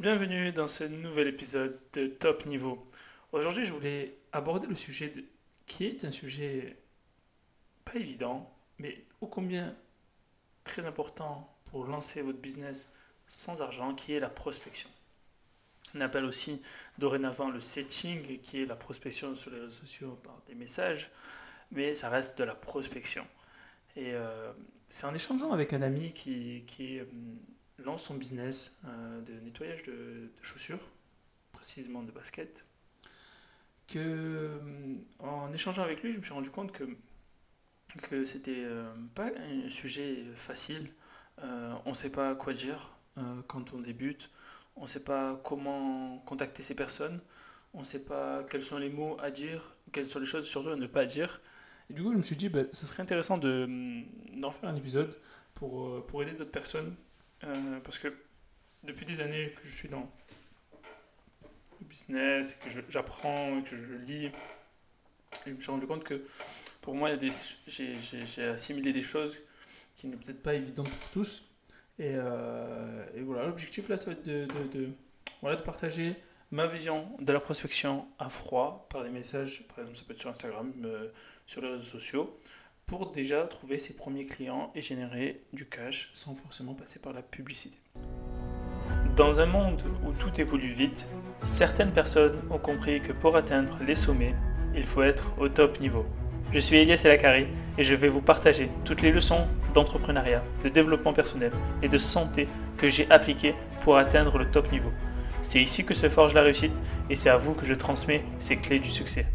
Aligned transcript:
Bienvenue 0.00 0.50
dans 0.50 0.66
ce 0.66 0.82
nouvel 0.82 1.28
épisode 1.28 1.78
de 1.92 2.08
Top 2.08 2.46
Niveau. 2.46 2.84
Aujourd'hui, 3.30 3.64
je 3.64 3.72
voulais 3.72 4.18
aborder 4.32 4.66
le 4.66 4.74
sujet 4.74 5.12
qui 5.66 5.86
est 5.86 6.04
un 6.04 6.10
sujet 6.10 6.76
pas 7.84 7.94
évident, 7.94 8.52
mais 8.78 9.06
ô 9.20 9.28
combien 9.28 9.76
très 10.64 10.84
important 10.84 11.56
pour 11.66 11.84
lancer 11.84 12.22
votre 12.22 12.40
business 12.40 12.92
sans 13.28 13.62
argent, 13.62 13.94
qui 13.94 14.12
est 14.14 14.18
la 14.18 14.28
prospection. 14.28 14.90
On 15.94 16.00
appelle 16.00 16.24
aussi 16.24 16.60
dorénavant 16.98 17.48
le 17.48 17.60
setting, 17.60 18.40
qui 18.40 18.62
est 18.62 18.66
la 18.66 18.74
prospection 18.74 19.36
sur 19.36 19.52
les 19.52 19.60
réseaux 19.60 19.86
sociaux 19.86 20.16
par 20.24 20.42
des 20.48 20.56
messages, 20.56 21.08
mais 21.70 21.94
ça 21.94 22.08
reste 22.08 22.36
de 22.36 22.42
la 22.42 22.56
prospection. 22.56 23.24
Et 23.94 24.12
euh, 24.12 24.52
c'est 24.88 25.06
en 25.06 25.14
échangeant 25.14 25.52
avec 25.52 25.72
un 25.72 25.82
ami 25.82 26.12
qui, 26.12 26.64
qui 26.66 26.98
euh, 26.98 27.04
lance 27.78 28.04
son 28.04 28.14
business 28.14 28.80
euh, 28.86 29.20
de 29.22 29.32
nettoyage 29.40 29.82
de, 29.84 29.92
de 29.92 30.42
chaussures, 30.42 30.90
précisément 31.52 32.02
de 32.02 32.12
baskets, 32.12 32.64
que 33.88 33.98
euh, 33.98 34.58
en 35.18 35.52
échangeant 35.52 35.82
avec 35.82 36.02
lui, 36.02 36.12
je 36.12 36.18
me 36.18 36.22
suis 36.22 36.32
rendu 36.32 36.50
compte 36.50 36.72
que, 36.72 36.84
que 38.02 38.24
c'était 38.24 38.64
euh, 38.64 38.92
pas 39.14 39.30
un 39.36 39.68
sujet 39.68 40.24
facile. 40.36 40.88
On 41.84 41.90
ne 41.90 41.94
sait 41.94 42.10
pas 42.10 42.36
quoi 42.36 42.52
dire 42.52 42.96
quand 43.48 43.72
on 43.72 43.80
débute, 43.80 44.30
on 44.76 44.82
ne 44.82 44.86
sait 44.86 45.02
pas 45.02 45.34
comment 45.42 46.18
contacter 46.20 46.62
ces 46.62 46.76
personnes, 46.76 47.20
on 47.72 47.80
ne 47.80 47.84
sait 47.84 48.04
pas 48.04 48.44
quels 48.44 48.62
sont 48.62 48.78
les 48.78 48.88
mots 48.88 49.16
à 49.20 49.32
dire, 49.32 49.74
quelles 49.90 50.06
sont 50.06 50.20
les 50.20 50.26
choses 50.26 50.46
surtout 50.46 50.68
à 50.70 50.76
ne 50.76 50.86
pas 50.86 51.06
dire. 51.06 51.40
Et 51.90 51.94
du 51.94 52.04
coup, 52.04 52.12
je 52.12 52.18
me 52.18 52.22
suis 52.22 52.36
dit, 52.36 52.48
bah, 52.48 52.62
ce 52.72 52.86
serait 52.86 53.02
intéressant 53.02 53.36
de, 53.36 53.68
d'en 54.36 54.52
faire 54.52 54.70
un 54.70 54.76
épisode 54.76 55.18
pour, 55.54 56.06
pour 56.06 56.22
aider 56.22 56.34
d'autres 56.34 56.52
personnes. 56.52 56.94
Euh, 57.46 57.80
parce 57.82 57.98
que 57.98 58.14
depuis 58.82 59.04
des 59.04 59.20
années 59.20 59.50
que 59.50 59.66
je 59.66 59.74
suis 59.74 59.88
dans 59.88 60.10
le 61.80 61.86
business, 61.86 62.52
et 62.52 62.68
que 62.68 62.90
j'apprends, 62.90 63.62
que 63.62 63.76
je 63.76 63.94
lis, 63.94 64.30
je 65.46 65.52
me 65.52 65.60
suis 65.60 65.70
rendu 65.70 65.86
compte 65.86 66.04
que 66.04 66.24
pour 66.80 66.94
moi, 66.94 67.10
j'ai, 67.66 68.44
assimilé 68.48 68.92
des 68.92 69.02
choses 69.02 69.40
qui 69.94 70.06
ne 70.06 70.12
sont 70.12 70.18
peut-être 70.18 70.42
pas 70.42 70.54
évidentes 70.54 70.90
pour 70.90 71.10
tous. 71.10 71.44
Et, 71.98 72.12
euh, 72.14 73.06
et 73.14 73.20
voilà, 73.20 73.46
l'objectif 73.46 73.88
là, 73.88 73.96
ça 73.96 74.06
va 74.06 74.12
être 74.12 74.24
de 74.24 75.62
partager 75.64 76.16
ma 76.54 76.68
vision 76.68 77.08
de 77.18 77.32
la 77.32 77.40
prospection 77.40 78.06
à 78.20 78.28
froid 78.28 78.86
par 78.88 79.02
des 79.02 79.10
messages, 79.10 79.66
par 79.66 79.80
exemple, 79.80 79.96
ça 79.96 80.04
peut 80.06 80.12
être 80.12 80.20
sur 80.20 80.30
Instagram, 80.30 80.72
euh, 80.84 81.08
sur 81.46 81.60
les 81.62 81.68
réseaux 81.68 81.82
sociaux, 81.82 82.38
pour 82.86 83.12
déjà 83.12 83.42
trouver 83.44 83.78
ses 83.78 83.94
premiers 83.94 84.26
clients 84.26 84.70
et 84.74 84.82
générer 84.82 85.40
du 85.52 85.66
cash 85.66 86.10
sans 86.12 86.34
forcément 86.34 86.74
passer 86.74 86.98
par 86.98 87.12
la 87.12 87.22
publicité. 87.22 87.78
Dans 89.16 89.40
un 89.40 89.46
monde 89.46 89.82
où 90.04 90.12
tout 90.12 90.40
évolue 90.40 90.70
vite, 90.70 91.08
certaines 91.42 91.92
personnes 91.92 92.36
ont 92.50 92.58
compris 92.58 93.00
que 93.00 93.12
pour 93.12 93.36
atteindre 93.36 93.78
les 93.86 93.94
sommets, 93.94 94.34
il 94.74 94.84
faut 94.84 95.02
être 95.02 95.32
au 95.38 95.48
top 95.48 95.80
niveau. 95.80 96.04
Je 96.50 96.58
suis 96.58 96.76
Elias 96.76 97.02
Elakari 97.04 97.46
et 97.78 97.84
je 97.84 97.94
vais 97.94 98.08
vous 98.08 98.20
partager 98.20 98.68
toutes 98.84 99.02
les 99.02 99.12
leçons 99.12 99.46
d'entrepreneuriat, 99.72 100.42
de 100.62 100.68
développement 100.68 101.12
personnel 101.12 101.52
et 101.82 101.88
de 101.88 101.98
santé 101.98 102.48
que 102.76 102.88
j'ai 102.88 103.10
appliquées 103.10 103.54
pour 103.80 103.96
atteindre 103.96 104.38
le 104.38 104.50
top 104.50 104.70
niveau. 104.70 104.90
C'est 105.42 105.60
ici 105.60 105.84
que 105.84 105.94
se 105.94 106.08
forge 106.08 106.34
la 106.34 106.42
réussite 106.42 106.74
et 107.10 107.16
c'est 107.16 107.30
à 107.30 107.36
vous 107.36 107.54
que 107.54 107.66
je 107.66 107.74
transmets 107.74 108.24
ces 108.38 108.56
clés 108.56 108.78
du 108.78 108.90
succès. 108.90 109.26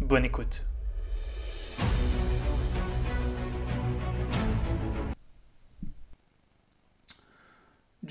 Bonne 0.00 0.24
écoute. 0.24 0.64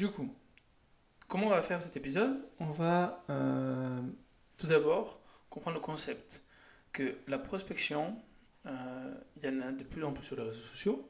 Du 0.02 0.10
coup, 0.10 0.36
comment 1.28 1.46
on 1.46 1.50
va 1.52 1.62
faire 1.62 1.80
cet 1.80 1.96
épisode? 1.96 2.44
On 2.60 2.72
va 2.72 3.24
euh, 3.30 4.02
tout 4.58 4.66
d'abord 4.66 5.22
comprendre 5.52 5.78
le 5.78 5.82
concept 5.84 6.42
que 6.92 7.20
la 7.28 7.38
prospection, 7.38 8.20
euh, 8.66 9.14
il 9.36 9.46
y 9.46 9.48
en 9.48 9.62
a 9.62 9.72
de 9.72 9.84
plus 9.84 10.04
en 10.04 10.12
plus 10.12 10.26
sur 10.26 10.36
les 10.38 10.42
réseaux 10.42 10.60
sociaux 10.60 11.08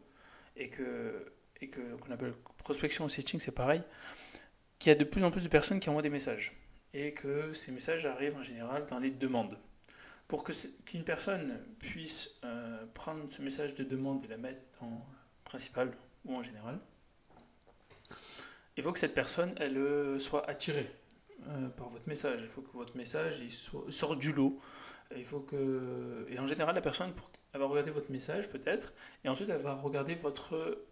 et 0.58 0.70
que 0.70 1.32
et 1.62 1.70
que 1.70 1.96
qu'on 2.02 2.12
appelle 2.12 2.34
prospection 2.58 3.06
ou 3.06 3.10
setting, 3.10 3.40
c'est 3.40 3.54
pareil, 3.54 3.82
qu'il 4.78 4.90
y 4.90 4.94
a 4.94 4.98
de 4.98 5.06
plus 5.06 5.24
en 5.24 5.32
plus 5.32 5.44
de 5.44 5.48
personnes 5.48 5.80
qui 5.80 5.88
envoient 5.88 6.02
des 6.02 6.10
messages 6.10 6.52
et 6.94 7.14
que 7.14 7.54
ces 7.54 7.72
messages 7.72 8.06
arrivent 8.06 8.36
en 8.36 8.44
général 8.44 8.86
dans 8.88 9.00
les 9.00 9.12
demandes. 9.12 9.58
Pour 10.28 10.44
que 10.44 10.52
qu'une 10.84 11.06
personne 11.06 11.62
puisse 11.80 12.42
euh, 12.44 12.86
prendre 12.94 13.32
ce 13.32 13.42
message 13.42 13.74
de 13.74 13.86
demande 13.86 14.26
et 14.26 14.28
la 14.28 14.38
mettre 14.38 14.84
en 14.84 15.08
principal 15.46 15.94
ou 16.26 16.36
en 16.36 16.44
général, 16.44 16.78
il 18.78 18.84
faut 18.84 18.92
que 18.92 19.00
cette 19.00 19.14
personne 19.14 19.54
elle 19.58 19.78
euh, 19.78 20.20
soit 20.20 20.48
attirée 20.50 20.90
euh, 21.48 21.70
par 21.70 21.90
votre 21.90 22.08
message. 22.08 22.42
Il 22.44 22.50
faut 22.50 22.62
que 22.62 22.76
votre 22.76 22.96
message 22.96 23.40
il 23.40 23.52
sorte 23.92 24.20
du 24.20 24.32
lot. 24.32 24.60
Il 25.16 25.26
faut 25.26 25.42
que 25.42 26.26
et 26.30 26.40
en 26.40 26.46
général 26.46 26.76
la 26.76 26.82
personne 26.82 27.14
elle 27.54 27.60
va 27.60 27.66
regarder 27.66 27.92
votre 27.92 28.12
message 28.12 28.50
peut-être 28.50 28.94
et 29.24 29.30
ensuite 29.30 29.50
elle 29.50 29.62
va 29.62 29.76
regarder 29.76 30.16
votre 30.16 30.86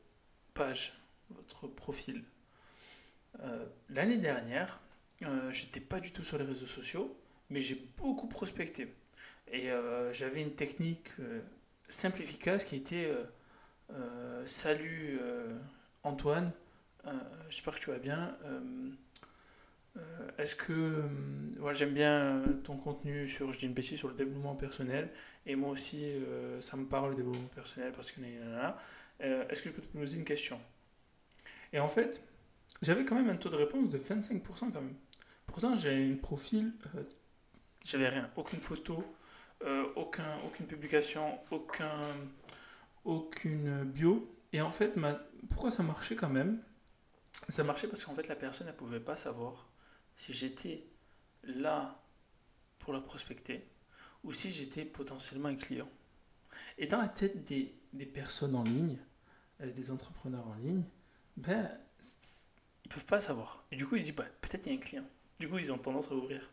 page, 0.53 0.93
votre 1.29 1.67
profil. 1.67 2.23
Euh, 3.41 3.65
L'année 3.89 4.17
dernière, 4.17 4.81
j'étais 5.51 5.79
pas 5.79 5.99
du 5.99 6.11
tout 6.11 6.23
sur 6.23 6.37
les 6.37 6.43
réseaux 6.43 6.65
sociaux, 6.65 7.15
mais 7.49 7.59
j'ai 7.61 7.75
beaucoup 7.97 8.27
prospecté. 8.27 8.93
Et 9.51 9.69
j'avais 10.11 10.41
une 10.41 10.53
technique 10.53 11.09
simple, 11.87 12.21
efficace 12.21 12.65
qui 12.65 12.75
était 12.75 13.09
Salut 14.45 15.19
Antoine, 16.03 16.51
j'espère 17.49 17.75
que 17.75 17.79
tu 17.79 17.91
vas 17.91 17.99
bien. 17.99 18.35
Euh, 18.45 18.89
euh, 19.97 20.29
Est-ce 20.37 20.55
que 20.55 20.73
euh, 20.73 21.01
moi 21.59 21.73
j'aime 21.73 21.93
bien 21.93 22.37
euh, 22.37 22.53
ton 22.63 22.77
contenu 22.77 23.27
sur, 23.27 23.51
je 23.51 23.81
sur 23.95 24.07
le 24.07 24.13
développement 24.13 24.55
personnel 24.55 25.11
et 25.45 25.55
moi 25.55 25.69
aussi 25.71 26.03
euh, 26.03 26.61
ça 26.61 26.77
me 26.77 26.85
parle 26.85 27.11
le 27.11 27.15
développement 27.15 27.47
personnel 27.55 27.91
parce 27.93 28.11
que. 28.11 28.21
Euh, 29.21 29.47
Est-ce 29.49 29.61
que 29.61 29.69
je 29.69 29.73
peux 29.73 29.81
te 29.81 29.97
poser 29.97 30.17
une 30.17 30.25
question? 30.25 30.59
Et 31.73 31.79
en 31.79 31.87
fait, 31.87 32.21
j'avais 32.81 33.05
quand 33.05 33.15
même 33.15 33.29
un 33.29 33.35
taux 33.35 33.49
de 33.49 33.55
réponse 33.55 33.89
de 33.89 33.97
25% 33.97 34.71
quand 34.71 34.81
même. 34.81 34.95
Pourtant 35.47 35.75
j'ai 35.75 36.11
un 36.11 36.15
profil, 36.15 36.73
euh, 36.95 37.03
j'avais 37.83 38.09
rien, 38.09 38.29
aucune 38.35 38.59
photo, 38.59 39.03
euh, 39.63 39.85
aucun, 39.95 40.39
aucune 40.45 40.67
publication, 40.67 41.39
aucun, 41.51 41.91
aucune 43.05 43.83
bio. 43.83 44.29
Et 44.53 44.61
en 44.61 44.71
fait, 44.71 44.93
pourquoi 45.49 45.69
ça 45.71 45.83
marchait 45.83 46.15
quand 46.15 46.29
même? 46.29 46.59
Ça 47.47 47.63
marchait 47.63 47.87
parce 47.87 48.03
qu'en 48.03 48.13
fait 48.13 48.27
la 48.27 48.35
personne 48.35 48.67
ne 48.67 48.71
pouvait 48.71 48.99
pas 48.99 49.15
savoir 49.15 49.69
si 50.15 50.33
j'étais 50.33 50.85
là 51.43 52.03
pour 52.79 52.93
la 52.93 53.01
prospecter 53.01 53.67
ou 54.23 54.33
si 54.33 54.51
j'étais 54.51 54.85
potentiellement 54.85 55.49
un 55.49 55.55
client. 55.55 55.89
Et 56.77 56.87
dans 56.87 56.99
la 57.01 57.09
tête 57.09 57.43
des, 57.45 57.73
des 57.93 58.05
personnes 58.05 58.55
en 58.55 58.63
ligne, 58.63 58.97
euh, 59.61 59.71
des 59.71 59.91
entrepreneurs 59.91 60.47
en 60.47 60.55
ligne, 60.55 60.83
ben, 61.37 61.69
ils 62.85 62.89
peuvent 62.89 63.05
pas 63.05 63.21
savoir. 63.21 63.65
Et 63.71 63.75
du 63.75 63.87
coup, 63.87 63.95
ils 63.95 64.01
se 64.01 64.05
disent, 64.05 64.15
bah, 64.15 64.25
peut-être 64.41 64.65
il 64.65 64.73
y 64.73 64.75
a 64.75 64.77
un 64.77 64.81
client. 64.81 65.05
Du 65.39 65.47
coup, 65.47 65.57
ils 65.57 65.71
ont 65.71 65.77
tendance 65.77 66.09
à 66.11 66.15
ouvrir. 66.15 66.49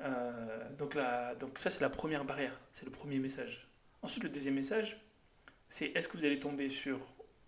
Euh, 0.00 0.72
donc, 0.74 0.98
donc 1.38 1.58
ça, 1.58 1.70
c'est 1.70 1.80
la 1.80 1.90
première 1.90 2.24
barrière. 2.24 2.58
C'est 2.72 2.84
le 2.84 2.90
premier 2.90 3.18
message. 3.18 3.68
Ensuite, 4.02 4.24
le 4.24 4.30
deuxième 4.30 4.54
message, 4.54 5.00
c'est 5.68 5.86
est-ce 5.86 6.08
que 6.08 6.16
vous 6.16 6.24
allez 6.24 6.40
tomber 6.40 6.68
sur, 6.68 6.98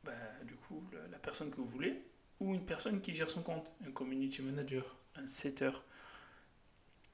bah, 0.04 0.12
du 0.44 0.54
coup, 0.54 0.84
la 1.10 1.18
personne 1.18 1.50
que 1.50 1.56
vous 1.56 1.66
voulez? 1.66 2.02
Ou 2.40 2.54
une 2.54 2.64
personne 2.64 3.00
qui 3.00 3.14
gère 3.14 3.30
son 3.30 3.42
compte, 3.42 3.70
un 3.86 3.90
community 3.90 4.42
manager, 4.42 4.96
un 5.16 5.26
setter. 5.26 5.70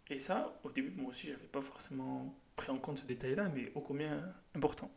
Et 0.09 0.19
ça, 0.19 0.59
au 0.65 0.71
début, 0.71 0.91
moi 0.91 1.11
aussi, 1.11 1.29
j'avais 1.29 1.47
pas 1.47 1.62
forcément 1.62 2.35
pris 2.57 2.71
en 2.71 2.79
compte 2.79 2.99
ce 2.99 3.05
détail-là, 3.05 3.49
mais 3.55 3.73
ô 3.75 3.81
combien 3.81 4.34
important. 4.55 4.91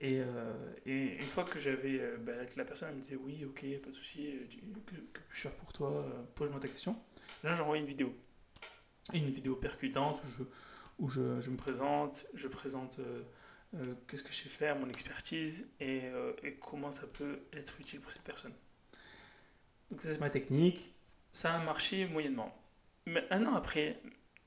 Et, 0.00 0.20
euh, 0.20 0.52
et 0.86 1.16
une 1.16 1.28
fois 1.28 1.44
que 1.44 1.58
j'avais, 1.58 2.00
euh, 2.00 2.16
bah, 2.18 2.32
la, 2.56 2.64
personne 2.64 2.88
elle 2.88 2.96
me 2.96 3.00
disait 3.00 3.16
oui, 3.16 3.44
ok, 3.44 3.64
pas 3.80 3.90
de 3.90 3.94
souci, 3.94 4.26
euh, 4.26 4.46
que, 4.86 4.94
que 4.96 5.20
puis-je 5.28 5.42
faire 5.42 5.54
pour 5.54 5.72
toi, 5.72 6.04
pose-moi 6.34 6.58
ta 6.58 6.68
question. 6.68 7.00
Là, 7.42 7.54
j'envoie 7.54 7.78
une 7.78 7.86
vidéo, 7.86 8.12
une 9.12 9.28
vidéo 9.30 9.54
percutante 9.54 10.20
où 10.24 10.26
je, 10.26 10.42
où 10.98 11.08
je, 11.08 11.40
je 11.40 11.50
me 11.50 11.56
présente, 11.56 12.26
je 12.34 12.48
présente 12.48 12.98
qu'est-ce 14.06 14.22
que 14.22 14.30
je 14.30 14.36
sais 14.36 14.48
faire, 14.48 14.76
mon 14.78 14.88
expertise 14.88 15.66
et, 15.80 16.02
et 16.42 16.54
comment 16.54 16.92
ça 16.92 17.06
peut 17.06 17.40
être 17.52 17.80
utile 17.80 18.00
pour 18.00 18.12
cette 18.12 18.22
personne. 18.22 18.52
Donc 19.90 20.02
ça 20.02 20.12
c'est 20.12 20.20
ma 20.20 20.30
technique. 20.30 20.92
Ça 21.32 21.54
a 21.54 21.64
marché 21.64 22.06
moyennement. 22.06 22.56
Mais 23.06 23.26
un 23.30 23.44
an 23.46 23.54
après, 23.54 24.00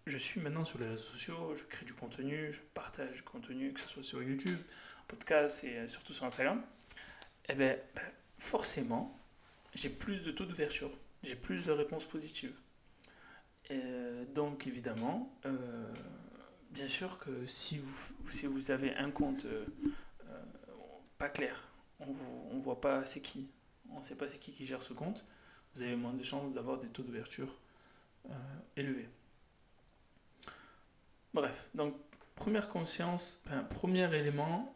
je 0.06 0.18
suis 0.18 0.40
maintenant 0.40 0.66
sur 0.66 0.80
les 0.80 0.88
réseaux 0.88 1.12
sociaux, 1.12 1.54
je 1.56 1.64
crée 1.64 1.86
du 1.86 1.94
contenu, 1.94 2.52
je 2.52 2.60
partage 2.74 3.14
du 3.18 3.22
contenu, 3.24 3.74
que 3.74 3.80
ce 3.80 3.88
soit 3.88 4.04
sur 4.04 4.24
YouTube, 4.24 4.58
podcast 5.08 5.64
et 5.64 5.78
euh, 5.78 5.88
surtout 5.88 6.14
sur 6.14 6.26
Instagram. 6.26 6.62
Et 7.50 7.56
bien, 7.56 7.76
forcément, 8.38 9.18
j'ai 9.76 9.90
plus 9.90 10.22
de 10.22 10.32
taux 10.32 10.46
d'ouverture, 10.46 10.92
j'ai 11.24 11.36
plus 11.36 11.66
de 11.66 11.72
réponses 11.72 12.06
positives. 12.06 12.56
Et 13.70 14.26
donc 14.34 14.66
évidemment, 14.66 15.32
euh, 15.46 15.92
bien 16.72 16.88
sûr 16.88 17.20
que 17.20 17.46
si 17.46 17.80
vous, 17.80 18.30
si 18.30 18.46
vous 18.48 18.72
avez 18.72 18.96
un 18.96 19.12
compte 19.12 19.46
euh, 19.46 19.66
euh, 20.30 20.42
pas 21.18 21.30
clair, 21.30 21.68
on 22.00 22.54
ne 22.54 22.62
voit 22.62 22.80
pas 22.80 23.06
c'est 23.06 23.22
qui, 23.22 23.50
on 23.98 24.00
ne 24.00 24.06
sait 24.06 24.16
pas 24.16 24.28
c'est 24.28 24.38
qui 24.38 24.52
qui 24.52 24.66
gère 24.66 24.82
ce 24.82 24.94
compte, 24.94 25.26
vous 25.74 25.82
avez 25.82 25.96
moins 25.96 26.14
de 26.14 26.24
chances 26.24 26.54
d'avoir 26.54 26.80
des 26.80 26.88
taux 26.88 27.04
d'ouverture 27.04 27.58
euh, 28.30 28.34
élevés. 28.76 29.10
Bref, 31.34 31.70
donc 31.74 31.96
première 32.36 32.70
conscience, 32.70 33.42
premier 33.70 34.14
élément, 34.16 34.74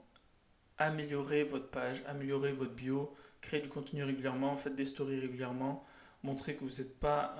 améliorer 0.77 1.43
votre 1.43 1.69
page, 1.69 2.03
améliorer 2.07 2.51
votre 2.51 2.73
bio, 2.73 3.13
créer 3.39 3.61
du 3.61 3.69
contenu 3.69 4.03
régulièrement, 4.03 4.55
faites 4.55 4.75
des 4.75 4.85
stories 4.85 5.19
régulièrement, 5.19 5.85
montrez 6.23 6.55
que 6.55 6.63
vous 6.63 6.81
n'êtes 6.81 6.99
pas 6.99 7.35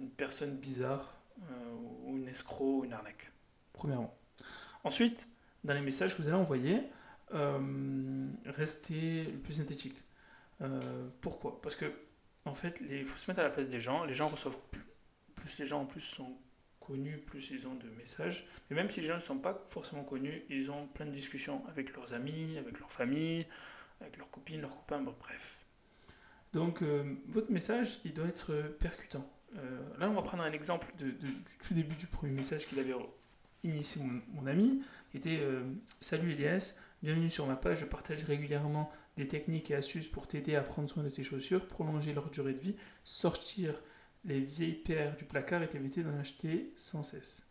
une 0.00 0.10
personne 0.10 0.56
bizarre 0.56 1.14
euh, 1.42 1.74
ou 2.04 2.16
une 2.16 2.28
escroc 2.28 2.80
ou 2.80 2.84
une 2.84 2.92
arnaque. 2.92 3.30
Premièrement. 3.72 4.14
Ensuite, 4.84 5.28
dans 5.64 5.74
les 5.74 5.80
messages 5.80 6.16
que 6.16 6.22
vous 6.22 6.28
allez 6.28 6.36
envoyer, 6.36 6.82
euh, 7.34 8.28
restez 8.46 9.24
le 9.24 9.38
plus 9.38 9.54
synthétique. 9.54 9.96
Euh, 10.62 11.08
pourquoi? 11.20 11.60
Parce 11.60 11.76
que 11.76 11.92
en 12.44 12.54
fait, 12.54 12.82
il 12.88 13.04
faut 13.04 13.16
se 13.16 13.30
mettre 13.30 13.40
à 13.40 13.42
la 13.42 13.50
place 13.50 13.68
des 13.68 13.80
gens. 13.80 14.04
Les 14.04 14.14
gens 14.14 14.28
reçoivent 14.28 14.58
plus, 14.70 15.58
les 15.58 15.66
gens 15.66 15.80
en 15.80 15.86
plus 15.86 16.00
sont 16.00 16.38
connus, 16.80 17.18
plus 17.18 17.50
ils 17.50 17.66
ont 17.66 17.74
de 17.74 17.88
messages. 17.90 18.46
Mais 18.70 18.76
même 18.76 18.88
si 18.88 19.00
les 19.00 19.06
gens 19.06 19.16
ne 19.16 19.20
sont 19.20 19.38
pas 19.38 19.64
forcément 19.66 20.04
connus, 20.04 20.44
ils 20.48 20.70
ont 20.70 20.86
plein 20.86 21.06
de 21.06 21.10
discussions 21.10 21.66
avec 21.68 21.94
leurs 21.94 22.14
amis, 22.14 22.56
avec 22.58 22.78
leur 22.78 22.90
famille, 22.90 23.46
avec 24.00 24.16
leurs 24.16 24.30
copines, 24.30 24.60
leurs 24.60 24.76
copains, 24.76 25.02
bref. 25.02 25.58
Donc 26.52 26.82
euh, 26.82 27.16
votre 27.26 27.50
message, 27.50 27.98
il 28.04 28.14
doit 28.14 28.28
être 28.28 28.54
percutant. 28.78 29.28
Euh, 29.56 29.80
là, 29.98 30.08
on 30.08 30.14
va 30.14 30.22
prendre 30.22 30.44
un 30.44 30.52
exemple 30.52 30.86
du 30.96 31.16
tout 31.62 31.74
début 31.74 31.96
du 31.96 32.06
premier 32.06 32.32
message 32.32 32.66
qu'il 32.66 32.78
avait 32.78 32.94
initié 33.64 34.00
mon, 34.34 34.46
ami, 34.46 34.82
qui 35.10 35.16
était 35.16 35.40
Salut 36.00 36.32
Elias, 36.32 36.76
bienvenue 37.02 37.30
sur 37.30 37.46
ma 37.46 37.56
page, 37.56 37.80
je 37.80 37.84
partage 37.84 38.24
régulièrement 38.24 38.90
des 39.16 39.28
techniques 39.28 39.70
et 39.70 39.74
astuces 39.74 40.08
pour 40.08 40.26
t'aider 40.26 40.56
à 40.56 40.62
prendre 40.62 40.88
soin 40.88 41.02
de 41.02 41.08
tes 41.08 41.22
chaussures, 41.22 41.66
prolonger 41.68 42.12
leur 42.12 42.30
durée 42.30 42.54
de 42.54 42.58
vie, 42.58 42.76
sortir 43.04 43.82
les 44.24 44.40
vieilles 44.40 44.74
paires 44.74 45.16
du 45.16 45.24
placard 45.24 45.62
et 45.62 45.68
t'éviter 45.68 46.02
d'en 46.02 46.18
acheter 46.18 46.72
sans 46.76 47.02
cesse. 47.02 47.46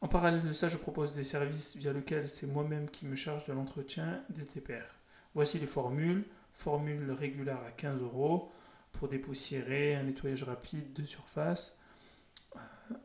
En 0.00 0.08
parallèle 0.08 0.42
de 0.42 0.52
ça, 0.52 0.68
je 0.68 0.76
propose 0.76 1.14
des 1.14 1.24
services 1.24 1.76
via 1.76 1.92
lesquels 1.92 2.28
c'est 2.28 2.46
moi-même 2.46 2.90
qui 2.90 3.06
me 3.06 3.16
charge 3.16 3.46
de 3.46 3.52
l'entretien 3.52 4.22
de 4.30 4.42
tes 4.42 4.60
paires. 4.60 4.94
Voici 5.34 5.58
les 5.58 5.66
formules. 5.66 6.24
Formule 6.52 7.10
régulière 7.10 7.60
à 7.66 7.70
15 7.70 8.00
euros 8.00 8.50
pour 8.92 9.08
dépoussiérer, 9.08 9.94
un 9.94 10.04
nettoyage 10.04 10.42
rapide 10.42 10.92
de 10.94 11.04
surface. 11.04 11.78
Euh, 12.56 12.60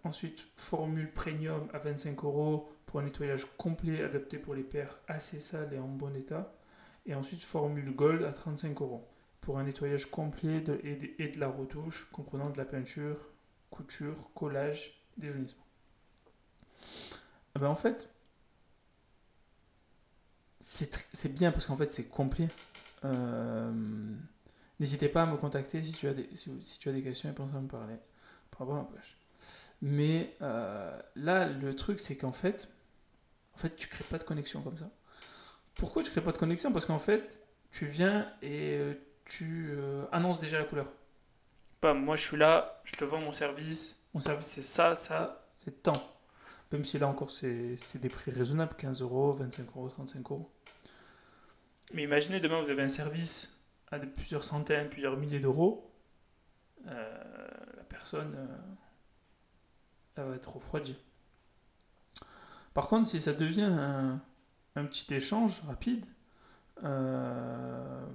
ensuite, 0.06 0.48
formule 0.56 1.12
premium 1.12 1.68
à 1.74 1.80
25 1.80 2.24
euros 2.24 2.70
pour 2.86 3.00
un 3.00 3.04
nettoyage 3.04 3.46
complet 3.58 4.04
adapté 4.04 4.38
pour 4.38 4.56
les 4.56 4.64
paires 4.64 5.00
assez 5.08 5.40
sales 5.40 5.74
et 5.74 5.80
en 5.80 5.88
bon 5.88 6.16
état. 6.16 6.54
Et 7.06 7.16
ensuite, 7.16 7.42
formule 7.42 7.92
gold 7.96 8.24
à 8.24 8.32
35 8.32 8.82
euros 8.82 9.08
pour 9.40 9.58
un 9.58 9.64
nettoyage 9.64 10.06
complet 10.06 10.64
et, 10.84 11.28
de, 11.28 11.40
la 11.40 11.48
retouche 11.48 12.08
comprenant 12.12 12.50
de 12.50 12.58
la 12.58 12.66
peinture, 12.66 13.18
couture, 13.72 14.32
collage, 14.36 15.02
déjaunissement. 15.18 15.66
Ah 17.56 17.60
ben 17.60 17.68
en 17.68 17.76
fait, 17.76 18.10
c'est 20.60 21.34
bien 21.34 21.52
parce 21.52 21.66
qu'en 21.66 21.76
fait 21.76 21.92
c'est 21.92 22.08
complet. 22.08 22.50
Euh, 23.04 23.72
N'hésitez 24.82 25.10
pas 25.10 25.22
à 25.22 25.26
me 25.28 25.38
contacter 25.38 25.84
si 25.84 25.94
tu 25.94 26.08
as 26.08 26.14
des, 26.14 27.04
questions 27.04 27.30
et 27.30 27.34
pense 27.34 27.54
à 27.54 27.62
me 27.62 27.68
parler 27.68 27.98
par 28.50 28.62
rapport 28.62 28.78
à 28.78 28.82
ma. 28.82 29.21
Mais 29.82 30.36
euh, 30.42 31.00
là, 31.16 31.48
le 31.48 31.76
truc, 31.76 32.00
c'est 32.00 32.16
qu'en 32.18 32.32
fait, 32.32 32.70
en 33.56 33.58
fait, 33.58 33.76
tu 33.76 33.88
crées 33.88 34.04
pas 34.04 34.18
de 34.18 34.24
connexion 34.24 34.62
comme 34.62 34.78
ça. 34.78 34.90
Pourquoi 35.76 36.04
tu 36.04 36.12
crées 36.12 36.22
pas 36.22 36.32
de 36.32 36.38
connexion? 36.38 36.72
Parce 36.72 36.86
qu'en 36.86 37.00
fait, 37.00 37.42
tu 37.72 37.88
viens 37.88 38.32
et 38.42 38.78
euh, 38.78 38.94
tu 39.26 39.72
euh, 39.72 40.06
annonces 40.12 40.40
déjà 40.40 40.60
la 40.60 40.66
couleur. 40.66 40.92
Pas, 41.80 41.94
moi, 41.94 42.16
je 42.16 42.24
suis 42.24 42.38
là, 42.38 42.82
je 42.84 42.94
te 42.94 43.04
vends 43.04 43.22
mon 43.22 43.32
service. 43.32 44.00
Mon 44.14 44.20
service, 44.20 44.46
c'est 44.46 44.62
ça, 44.62 44.94
ça, 44.94 45.48
c'est 45.64 45.82
tant. 45.82 45.94
Même 46.72 46.86
si 46.86 47.00
là 47.00 47.08
encore, 47.08 47.32
c'est 47.32 47.76
des 47.96 48.10
prix 48.10 48.32
raisonnables 48.32 48.76
15 48.76 49.02
euros, 49.02 49.34
25 49.34 49.68
euros, 49.76 49.90
35 49.90 50.32
euros. 50.32 50.52
Mais 51.94 52.04
imaginez 52.04 52.40
demain, 52.40 52.62
vous 52.62 52.70
avez 52.70 52.84
un 52.84 52.88
service 52.88 53.62
à 53.92 54.00
plusieurs 54.00 54.44
centaines, 54.44 54.90
plusieurs 54.90 55.18
milliers 55.18 55.40
d'euros, 55.40 55.92
euh, 56.88 57.48
la 57.76 57.84
personne 57.84 58.34
euh, 58.38 58.46
va 60.18 60.36
être 60.36 60.56
refroidie. 60.56 60.98
Par 62.74 62.88
contre, 62.88 63.10
si 63.10 63.20
ça 63.20 63.34
devient 63.34 63.64
un, 63.64 64.22
petit 64.86 65.14
échange 65.14 65.62
rapide, 65.62 66.06
euh, 66.84 68.06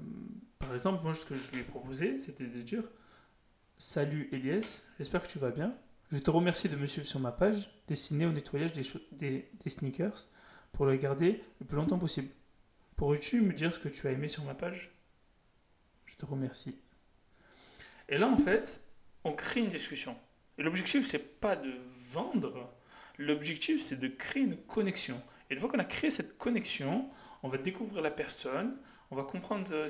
par 0.58 0.72
exemple, 0.72 1.02
moi, 1.02 1.14
ce 1.14 1.26
que 1.26 1.34
je 1.34 1.50
lui 1.50 1.60
ai 1.60 1.64
proposé, 1.64 2.18
c'était 2.18 2.46
de 2.46 2.62
dire 2.62 2.88
Salut 3.78 4.28
Elias, 4.32 4.82
j'espère 4.98 5.22
que 5.22 5.28
tu 5.28 5.38
vas 5.38 5.50
bien. 5.50 5.74
Je 6.10 6.18
te 6.18 6.30
remercie 6.30 6.68
de 6.68 6.76
me 6.76 6.86
suivre 6.86 7.06
sur 7.06 7.20
ma 7.20 7.32
page 7.32 7.70
destinée 7.88 8.26
au 8.26 8.32
nettoyage 8.32 8.72
des, 8.72 8.82
des, 9.12 9.50
des 9.62 9.70
sneakers 9.70 10.28
pour 10.72 10.86
le 10.86 10.96
garder 10.96 11.42
le 11.60 11.66
plus 11.66 11.76
longtemps 11.76 11.98
possible. 11.98 12.28
Pourrais-tu 12.96 13.42
me 13.42 13.52
dire 13.52 13.74
ce 13.74 13.80
que 13.80 13.88
tu 13.88 14.06
as 14.06 14.12
aimé 14.12 14.28
sur 14.28 14.44
ma 14.44 14.54
page? 14.54 14.92
Je 16.06 16.16
te 16.16 16.24
remercie. 16.24 16.78
Et 18.08 18.16
là, 18.16 18.28
en 18.28 18.36
fait, 18.36 18.82
on 19.24 19.32
crée 19.32 19.60
une 19.60 19.68
discussion. 19.68 20.16
L'objectif, 20.58 21.06
c'est 21.06 21.40
pas 21.40 21.56
de 21.56 21.72
vendre. 22.10 22.72
L'objectif, 23.18 23.80
c'est 23.80 23.96
de 23.96 24.08
créer 24.08 24.42
une 24.42 24.56
connexion. 24.56 25.20
Et 25.50 25.54
une 25.54 25.60
fois 25.60 25.68
qu'on 25.68 25.78
a 25.78 25.84
créé 25.84 26.10
cette 26.10 26.38
connexion, 26.38 27.08
on 27.42 27.48
va 27.48 27.58
découvrir 27.58 28.02
la 28.02 28.10
personne, 28.10 28.76
on 29.10 29.16
va 29.16 29.22
comprendre 29.22 29.70
euh, 29.72 29.88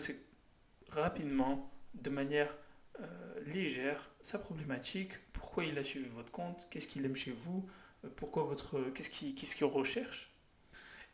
rapidement, 0.88 1.72
de 1.94 2.10
manière 2.10 2.56
euh, 3.00 3.40
légère, 3.46 4.10
sa 4.20 4.38
problématique, 4.38 5.12
pourquoi 5.32 5.64
il 5.64 5.78
a 5.78 5.84
suivi 5.84 6.08
votre 6.08 6.30
compte, 6.30 6.68
qu'est-ce 6.70 6.88
qu'il 6.88 7.04
aime 7.04 7.16
chez 7.16 7.30
vous, 7.30 7.66
euh, 8.04 8.08
pourquoi 8.16 8.54
qu'est-ce 8.94 9.56
qu'il 9.56 9.64
recherche. 9.66 10.30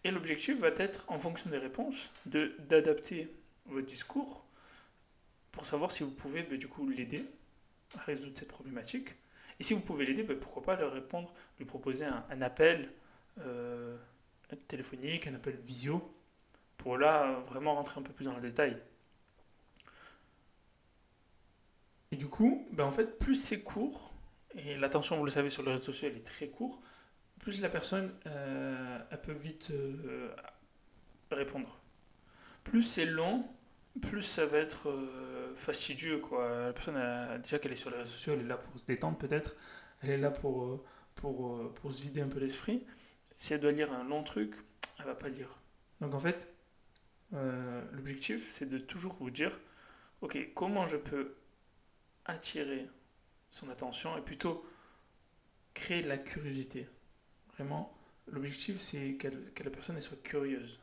Et 0.04 0.10
l'objectif 0.10 0.58
va 0.58 0.68
être, 0.68 1.04
en 1.08 1.18
fonction 1.18 1.50
des 1.50 1.58
réponses, 1.58 2.10
d'adapter 2.26 3.28
votre 3.66 3.86
discours 3.86 4.44
pour 5.52 5.66
savoir 5.66 5.92
si 5.92 6.02
vous 6.02 6.10
pouvez 6.10 6.42
bah, 6.42 6.56
du 6.56 6.66
coup 6.66 6.88
l'aider 6.88 7.24
à 7.96 8.00
résoudre 8.00 8.36
cette 8.36 8.48
problématique. 8.48 9.14
Et 9.62 9.64
si 9.64 9.74
vous 9.74 9.80
pouvez 9.80 10.04
l'aider, 10.04 10.24
bah, 10.24 10.34
pourquoi 10.34 10.60
pas 10.64 10.74
leur 10.74 10.92
répondre, 10.92 11.32
lui 11.60 11.64
proposer 11.64 12.04
un, 12.04 12.42
appel 12.42 12.90
euh, 13.42 13.96
téléphonique, 14.66 15.28
un 15.28 15.36
appel 15.36 15.54
visio, 15.54 16.12
pour 16.78 16.98
là 16.98 17.38
vraiment 17.46 17.76
rentrer 17.76 18.00
un 18.00 18.02
peu 18.02 18.12
plus 18.12 18.24
dans 18.24 18.34
le 18.34 18.40
détail. 18.40 18.76
Et 22.10 22.16
du 22.16 22.26
coup, 22.26 22.66
bah, 22.72 22.84
en 22.84 22.90
fait, 22.90 23.20
plus 23.20 23.36
c'est 23.36 23.62
court, 23.62 24.12
et 24.56 24.76
l'attention, 24.76 25.16
vous 25.16 25.26
le 25.26 25.30
savez, 25.30 25.48
sur 25.48 25.62
les 25.62 25.70
réseaux 25.70 25.92
sociaux, 25.92 26.08
elle 26.10 26.16
est 26.16 26.26
très 26.26 26.48
courte, 26.48 26.82
plus 27.38 27.60
la 27.60 27.68
personne 27.68 28.12
euh, 28.26 28.98
peut 29.22 29.30
vite 29.30 29.70
euh, 29.70 30.34
répondre. 31.30 31.78
Plus 32.64 32.82
c'est 32.82 33.06
long, 33.06 33.46
plus 34.00 34.22
ça 34.22 34.46
va 34.46 34.58
être 34.58 34.88
euh, 34.88 35.54
fastidieux. 35.54 36.18
Quoi. 36.18 36.66
La 36.66 36.72
personne, 36.72 37.40
déjà 37.42 37.58
qu'elle 37.58 37.72
est 37.72 37.76
sur 37.76 37.90
les 37.90 37.98
réseaux 37.98 38.12
sociaux, 38.12 38.32
elle 38.34 38.40
est 38.40 38.48
là 38.48 38.56
pour 38.56 38.78
se 38.78 38.86
détendre 38.86 39.18
peut-être, 39.18 39.56
elle 40.02 40.10
est 40.10 40.18
là 40.18 40.30
pour, 40.30 40.64
euh, 40.64 40.84
euh, 41.24 41.68
pour 41.68 41.92
se 41.92 42.02
vider 42.02 42.20
un 42.20 42.28
peu 42.28 42.38
l'esprit. 42.38 42.86
Si 43.36 43.52
elle 43.52 43.60
doit 43.60 43.72
lire 43.72 43.92
un 43.92 44.04
long 44.04 44.22
truc, 44.22 44.54
elle 44.98 45.06
va 45.06 45.14
pas 45.14 45.28
lire. 45.28 45.60
Donc 46.00 46.14
en 46.14 46.20
fait, 46.20 46.48
l'objectif, 47.92 48.48
c'est 48.48 48.66
de 48.66 48.78
toujours 48.78 49.14
vous 49.14 49.30
dire, 49.30 49.58
ok, 50.20 50.38
comment 50.54 50.86
je 50.86 50.96
peux 50.96 51.34
attirer 52.24 52.88
son 53.50 53.68
attention 53.70 54.16
et 54.16 54.20
plutôt 54.20 54.64
créer 55.74 56.02
la 56.02 56.18
curiosité. 56.18 56.88
Vraiment, 57.54 57.96
l'objectif, 58.26 58.78
c'est 58.80 59.14
que 59.14 59.28
la 59.64 59.70
personne 59.70 60.00
soit 60.00 60.22
curieuse 60.22 60.78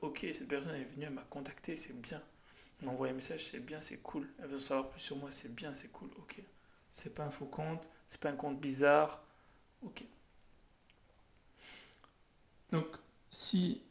ok, 0.00 0.26
cette 0.32 0.48
personne 0.48 0.74
est 0.74 0.84
venue, 0.84 1.04
elle 1.04 1.12
m'a 1.12 1.22
contacté, 1.22 1.76
c'est 1.76 1.98
bien. 2.00 2.22
Elle 2.78 2.86
m'a 2.86 2.92
envoyé 2.92 3.12
un 3.12 3.16
message, 3.16 3.44
c'est 3.46 3.60
bien, 3.60 3.80
c'est 3.80 3.98
cool. 3.98 4.28
Elle 4.38 4.48
veut 4.48 4.58
savoir 4.58 4.90
plus 4.90 5.00
sur 5.00 5.16
moi, 5.16 5.30
c'est 5.30 5.54
bien, 5.54 5.74
c'est 5.74 5.88
cool, 5.88 6.10
ok. 6.18 6.40
C'est 6.88 7.14
pas 7.14 7.24
un 7.24 7.30
faux 7.30 7.46
compte, 7.46 7.86
c'est 8.06 8.20
pas 8.20 8.30
un 8.30 8.36
compte 8.36 8.60
bizarre, 8.60 9.22
ok. 9.82 10.04
Donc, 12.70 12.86
si 13.30 13.82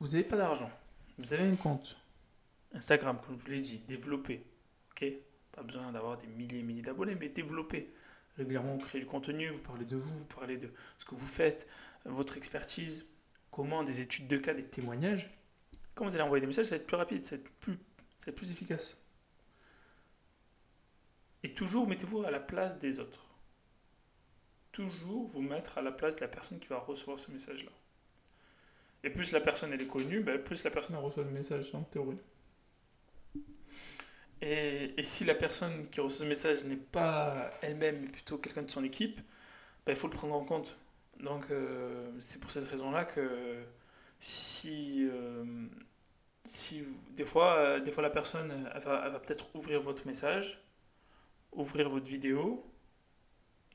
vous 0.00 0.08
n'avez 0.08 0.24
pas 0.24 0.36
d'argent, 0.36 0.70
vous 1.18 1.32
avez 1.32 1.44
un 1.44 1.56
compte 1.56 1.96
Instagram, 2.74 3.18
comme 3.26 3.38
je 3.40 3.48
l'ai 3.48 3.60
dit, 3.60 3.78
développé, 3.78 4.44
ok 4.90 5.04
Pas 5.52 5.62
besoin 5.62 5.92
d'avoir 5.92 6.16
des 6.16 6.26
milliers 6.26 6.60
et 6.60 6.62
milliers 6.62 6.82
d'abonnés, 6.82 7.14
mais 7.14 7.28
développé. 7.28 7.92
Régulièrement, 8.36 8.74
vous 8.74 8.80
créez 8.80 9.00
du 9.00 9.06
contenu, 9.06 9.48
vous 9.50 9.58
parlez 9.58 9.84
de 9.84 9.96
vous, 9.96 10.18
vous 10.18 10.26
parlez 10.26 10.56
de 10.56 10.70
ce 10.98 11.04
que 11.04 11.14
vous 11.14 11.26
faites, 11.26 11.68
votre 12.06 12.38
expertise, 12.38 13.06
comment 13.52 13.84
des 13.84 14.00
études 14.00 14.26
de 14.26 14.38
cas, 14.38 14.54
des 14.54 14.64
témoignages, 14.64 15.30
quand 15.94 16.04
vous 16.04 16.14
allez 16.14 16.24
envoyer 16.24 16.40
des 16.40 16.48
messages, 16.48 16.66
ça 16.66 16.70
va 16.70 16.76
être 16.76 16.86
plus 16.86 16.96
rapide, 16.96 17.22
ça 17.22 17.36
va 17.36 17.42
être 17.42 17.52
plus, 17.60 17.78
plus 18.34 18.50
efficace. 18.50 19.00
Et 21.44 21.54
toujours 21.54 21.86
mettez-vous 21.86 22.22
à 22.24 22.30
la 22.30 22.40
place 22.40 22.78
des 22.78 22.98
autres. 22.98 23.26
Toujours 24.72 25.26
vous 25.26 25.42
mettre 25.42 25.78
à 25.78 25.82
la 25.82 25.92
place 25.92 26.16
de 26.16 26.22
la 26.22 26.28
personne 26.28 26.58
qui 26.58 26.68
va 26.68 26.78
recevoir 26.78 27.20
ce 27.20 27.30
message-là. 27.30 27.70
Et 29.04 29.10
plus 29.10 29.32
la 29.32 29.40
personne 29.40 29.72
elle 29.72 29.82
est 29.82 29.86
connue, 29.86 30.20
ben, 30.20 30.42
plus 30.42 30.64
la 30.64 30.70
personne 30.70 30.96
reçoit 30.96 31.24
le 31.24 31.30
message 31.30 31.74
en 31.74 31.82
théorie. 31.82 32.18
Et, 34.40 34.94
si 35.02 35.24
la 35.24 35.34
personne 35.34 35.86
qui 35.88 36.00
reçoit 36.00 36.20
ce 36.20 36.28
message 36.28 36.64
n'est 36.64 36.76
pas 36.76 37.52
elle-même, 37.60 38.00
mais 38.00 38.08
plutôt 38.08 38.38
quelqu'un 38.38 38.62
de 38.62 38.70
son 38.70 38.82
équipe, 38.82 39.20
bah, 39.84 39.92
il 39.92 39.96
faut 39.96 40.08
le 40.08 40.14
prendre 40.14 40.34
en 40.34 40.44
compte. 40.44 40.76
Donc 41.20 41.50
euh, 41.50 42.10
c'est 42.20 42.40
pour 42.40 42.50
cette 42.50 42.68
raison-là 42.68 43.04
que 43.04 43.64
si, 44.18 45.08
euh, 45.10 45.66
si 46.44 46.84
des, 47.10 47.24
fois, 47.24 47.56
euh, 47.56 47.80
des 47.80 47.90
fois 47.90 48.02
la 48.02 48.10
personne 48.10 48.68
elle 48.74 48.82
va, 48.82 49.08
va 49.08 49.18
peut-être 49.20 49.54
ouvrir 49.54 49.80
votre 49.80 50.06
message, 50.06 50.62
ouvrir 51.52 51.88
votre 51.88 52.08
vidéo 52.08 52.64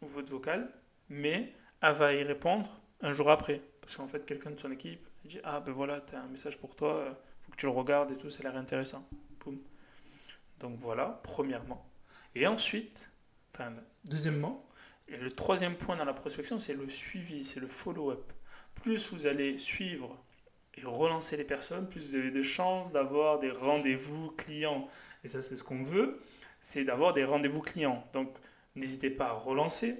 ou 0.01 0.07
votre 0.07 0.31
vocal, 0.31 0.69
mais 1.09 1.53
elle 1.81 1.93
va 1.93 2.13
y 2.13 2.23
répondre 2.23 2.69
un 3.01 3.13
jour 3.13 3.29
après. 3.29 3.61
Parce 3.81 3.95
qu'en 3.95 4.07
fait, 4.07 4.25
quelqu'un 4.25 4.51
de 4.51 4.59
son 4.59 4.71
équipe 4.71 5.07
dit 5.23 5.39
Ah 5.43 5.59
ben 5.59 5.71
voilà, 5.71 6.01
tu 6.01 6.15
as 6.15 6.21
un 6.21 6.27
message 6.27 6.57
pour 6.57 6.75
toi, 6.75 7.17
faut 7.41 7.51
que 7.51 7.57
tu 7.57 7.65
le 7.65 7.71
regardes 7.71 8.11
et 8.11 8.17
tout, 8.17 8.29
ça 8.29 8.39
a 8.41 8.43
l'air 8.43 8.57
intéressant. 8.57 9.07
Donc 10.59 10.77
voilà, 10.77 11.19
premièrement. 11.23 11.85
Et 12.35 12.47
ensuite, 12.47 13.11
enfin, 13.53 13.73
deuxièmement, 14.05 14.66
et 15.07 15.17
le 15.17 15.31
troisième 15.31 15.75
point 15.75 15.95
dans 15.95 16.05
la 16.05 16.13
prospection, 16.13 16.59
c'est 16.59 16.73
le 16.73 16.89
suivi, 16.89 17.43
c'est 17.43 17.59
le 17.59 17.67
follow-up. 17.67 18.31
Plus 18.75 19.11
vous 19.11 19.25
allez 19.25 19.57
suivre 19.57 20.17
et 20.75 20.83
relancer 20.83 21.37
les 21.37 21.43
personnes, 21.43 21.87
plus 21.87 22.09
vous 22.09 22.15
avez 22.15 22.31
de 22.31 22.43
chances 22.43 22.91
d'avoir 22.91 23.39
des 23.39 23.49
rendez-vous 23.49 24.31
clients. 24.31 24.87
Et 25.23 25.27
ça, 25.27 25.41
c'est 25.41 25.55
ce 25.55 25.63
qu'on 25.63 25.81
veut, 25.81 26.19
c'est 26.59 26.83
d'avoir 26.83 27.13
des 27.13 27.23
rendez-vous 27.23 27.61
clients. 27.61 28.05
Donc, 28.13 28.35
n'hésitez 28.75 29.09
pas 29.09 29.27
à 29.27 29.33
relancer, 29.33 29.97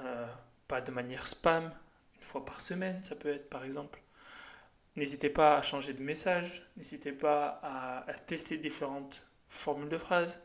euh, 0.00 0.26
pas 0.68 0.80
de 0.80 0.90
manière 0.90 1.26
spam, 1.26 1.72
une 2.16 2.22
fois 2.22 2.44
par 2.44 2.60
semaine, 2.60 3.02
ça 3.02 3.16
peut 3.16 3.30
être 3.30 3.48
par 3.48 3.64
exemple. 3.64 4.00
N'hésitez 4.96 5.30
pas 5.30 5.56
à 5.56 5.62
changer 5.62 5.94
de 5.94 6.02
message, 6.02 6.62
n'hésitez 6.76 7.12
pas 7.12 7.58
à, 7.62 8.08
à 8.08 8.14
tester 8.14 8.58
différentes 8.58 9.26
formules 9.48 9.88
de 9.88 9.96
phrases. 9.96 10.40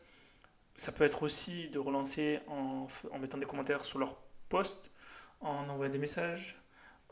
Ça 0.78 0.92
peut 0.92 1.02
être 1.02 1.24
aussi 1.24 1.68
de 1.70 1.78
relancer 1.80 2.38
en, 2.46 2.86
mettant 3.18 3.36
des 3.36 3.46
commentaires 3.46 3.84
sur 3.84 3.98
leur 3.98 4.16
post, 4.48 4.92
en 5.40 5.68
envoyant 5.68 5.90
des 5.90 5.98
messages, 5.98 6.56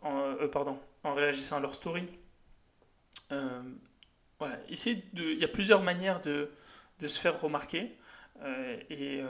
en, 0.02 0.18
euh, 0.18 0.46
pardon, 0.46 0.78
en 1.02 1.12
réagissant 1.14 1.56
à 1.56 1.61
leur 1.61 1.75
story. 1.75 2.08
Euh, 3.32 3.62
voilà, 4.38 4.58
il 4.68 5.38
y 5.38 5.44
a 5.44 5.49
plusieurs 5.49 5.82
manières 5.82 6.20
de, 6.20 6.52
de 7.00 7.06
se 7.08 7.20
faire 7.20 7.40
remarquer. 7.40 7.96
Euh, 8.42 8.80
et, 8.88 9.25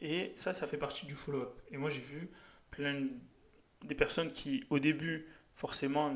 et, 0.00 0.32
ça, 0.34 0.52
ça 0.52 0.66
fait 0.66 0.76
partie 0.76 1.06
du 1.06 1.14
follow-up. 1.14 1.54
Et 1.70 1.76
moi, 1.76 1.88
j'ai 1.88 2.00
vu 2.00 2.30
plein 2.72 3.06
des 3.84 3.94
personnes 3.94 4.32
qui, 4.32 4.64
au 4.70 4.80
début, 4.80 5.28
forcément, 5.54 6.12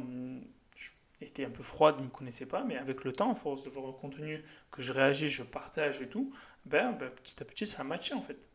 était 1.20 1.44
un 1.44 1.50
peu 1.50 1.62
froide, 1.62 1.98
ne 1.98 2.04
me 2.04 2.08
connaissait 2.08 2.46
pas, 2.46 2.62
mais 2.64 2.76
avec 2.76 3.04
le 3.04 3.12
temps, 3.12 3.32
à 3.32 3.34
force 3.34 3.62
de 3.62 3.70
voir 3.70 3.86
le 3.86 3.92
contenu, 3.92 4.42
que 4.70 4.82
je 4.82 4.92
réagis, 4.92 5.28
je 5.28 5.42
partage 5.42 6.00
et 6.00 6.08
tout, 6.08 6.32
ben, 6.64 6.92
ben 6.92 7.10
petit 7.10 7.42
à 7.42 7.44
petit, 7.44 7.66
ça 7.66 7.80
a 7.80 7.84
matché 7.84 8.14
en 8.14 8.20
fait. 8.20 8.48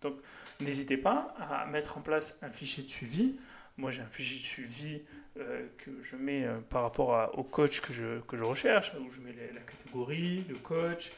Donc, 0.00 0.20
n'hésitez 0.60 0.96
pas 0.96 1.34
à 1.38 1.66
mettre 1.66 1.98
en 1.98 2.00
place 2.00 2.38
un 2.42 2.50
fichier 2.50 2.84
de 2.84 2.88
suivi. 2.88 3.36
Moi, 3.76 3.90
j'ai 3.90 4.02
un 4.02 4.06
fichier 4.06 4.38
de 4.38 4.44
suivi 4.44 5.02
euh, 5.38 5.66
que 5.78 6.02
je 6.02 6.16
mets 6.16 6.44
euh, 6.44 6.60
par 6.60 6.82
rapport 6.82 7.36
au 7.36 7.44
coach 7.44 7.80
que 7.80 7.92
je, 7.92 8.44
recherche, 8.44 8.92
où 9.00 9.10
je 9.10 9.20
mets 9.20 9.34
la 9.54 9.60
catégorie 9.60 10.42
de 10.42 10.54
coach, 10.54 11.12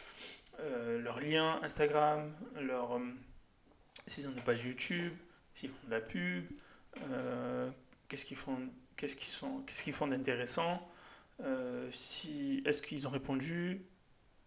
euh, 0.61 1.01
leur 1.01 1.21
lien 1.21 1.59
Instagram, 1.63 2.33
leur, 2.61 2.99
s'ils 4.07 4.29
ont 4.29 4.33
des 4.33 4.41
pages 4.41 4.65
YouTube, 4.65 5.13
s'ils 5.53 5.71
font 5.71 5.87
de 5.87 5.91
la 5.91 6.01
pub, 6.01 6.45
qu'est-ce 8.09 8.25
qu'ils 8.25 8.37
font 8.37 8.59
qu'est-ce 9.01 9.83
qu'ils 9.83 9.93
font 9.93 10.07
d'intéressant, 10.07 10.87
euh, 11.43 11.89
est-ce 11.89 12.83
qu'ils 12.83 13.07
ont 13.07 13.11
répondu, 13.11 13.83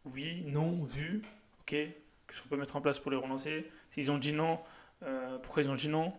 oui, 0.06 0.44
non, 0.46 0.84
vu, 0.84 1.24
ok, 1.62 1.70
qu'est-ce 1.70 2.42
qu'on 2.42 2.50
peut 2.50 2.58
mettre 2.58 2.76
en 2.76 2.82
place 2.82 3.00
pour 3.00 3.12
les 3.12 3.18
relancer, 3.18 3.70
s'ils 3.90 4.12
ont 4.12 4.18
dit 4.18 4.34
non, 4.34 4.60
euh, 5.02 5.40
pourquoi 5.40 5.64
ils 5.64 5.70
ont 5.70 5.76
dit 5.76 5.90
non, 5.90 6.14